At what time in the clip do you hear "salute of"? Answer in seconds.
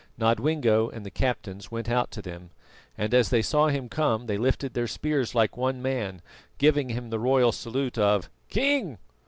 7.51-8.27